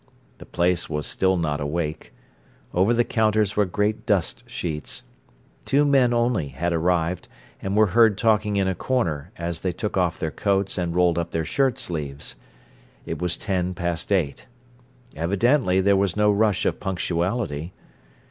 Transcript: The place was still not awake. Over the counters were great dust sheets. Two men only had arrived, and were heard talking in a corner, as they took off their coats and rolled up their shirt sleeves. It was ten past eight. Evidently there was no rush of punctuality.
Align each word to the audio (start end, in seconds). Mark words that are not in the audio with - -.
The 0.39 0.47
place 0.47 0.89
was 0.89 1.05
still 1.05 1.37
not 1.37 1.61
awake. 1.61 2.11
Over 2.73 2.91
the 2.91 3.03
counters 3.03 3.55
were 3.55 3.67
great 3.67 4.07
dust 4.07 4.43
sheets. 4.47 5.03
Two 5.63 5.85
men 5.85 6.11
only 6.11 6.47
had 6.47 6.73
arrived, 6.73 7.27
and 7.61 7.77
were 7.77 7.85
heard 7.93 8.17
talking 8.17 8.55
in 8.55 8.67
a 8.67 8.73
corner, 8.73 9.29
as 9.37 9.59
they 9.59 9.71
took 9.71 9.97
off 9.97 10.17
their 10.17 10.31
coats 10.31 10.75
and 10.75 10.95
rolled 10.95 11.19
up 11.19 11.29
their 11.29 11.45
shirt 11.45 11.77
sleeves. 11.77 12.33
It 13.05 13.21
was 13.21 13.37
ten 13.37 13.75
past 13.75 14.11
eight. 14.11 14.47
Evidently 15.15 15.81
there 15.81 15.95
was 15.95 16.17
no 16.17 16.31
rush 16.31 16.65
of 16.65 16.79
punctuality. 16.79 17.71